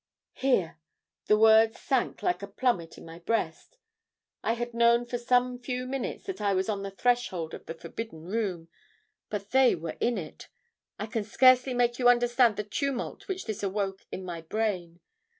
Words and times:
"Here! 0.33 0.79
The 1.27 1.37
word 1.37 1.75
sank 1.75 2.23
like 2.23 2.41
a 2.41 2.47
plummet 2.47 2.97
in 2.97 3.05
my 3.05 3.19
breast. 3.19 3.77
I 4.41 4.53
had 4.53 4.73
known 4.73 5.05
for 5.05 5.19
some 5.19 5.59
few 5.59 5.85
minutes 5.85 6.23
that 6.23 6.41
I 6.41 6.55
was 6.55 6.69
on 6.69 6.81
the 6.81 6.89
threshold 6.89 7.53
of 7.53 7.67
the 7.67 7.75
forbidden 7.75 8.23
room; 8.25 8.67
but 9.29 9.51
they 9.51 9.75
were 9.75 9.97
in 9.99 10.17
it. 10.17 10.47
I 10.97 11.05
can 11.05 11.23
scarcely 11.23 11.75
make 11.75 11.99
you 11.99 12.09
understand 12.09 12.55
the 12.57 12.63
tumult 12.63 13.27
which 13.27 13.45
this 13.45 13.61
awoke 13.61 14.07
in 14.11 14.25
my 14.25 14.41
brain. 14.41 15.01